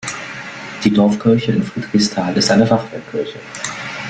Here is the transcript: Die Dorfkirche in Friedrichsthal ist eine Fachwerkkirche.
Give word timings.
Die 0.83 0.89
Dorfkirche 0.91 1.51
in 1.51 1.61
Friedrichsthal 1.61 2.35
ist 2.35 2.49
eine 2.49 2.65
Fachwerkkirche. 2.65 3.37